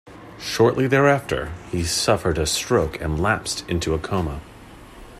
Shortly 0.39 0.87
thereafter, 0.87 1.51
he 1.71 1.83
suffered 1.83 2.39
a 2.39 2.47
stroke 2.47 2.99
and 2.99 3.19
lapsed 3.21 3.69
into 3.69 3.93
a 3.93 3.99
coma. 3.99 4.41